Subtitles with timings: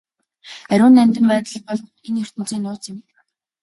[0.71, 2.99] Ариун нандин байдал бол энэ ертөнцийн нууц юм.